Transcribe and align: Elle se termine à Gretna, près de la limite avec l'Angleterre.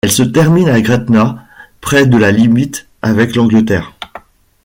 Elle 0.03 0.11
se 0.11 0.23
termine 0.23 0.67
à 0.69 0.81
Gretna, 0.81 1.45
près 1.79 2.07
de 2.07 2.17
la 2.17 2.31
limite 2.31 2.87
avec 3.03 3.35
l'Angleterre. 3.35 3.93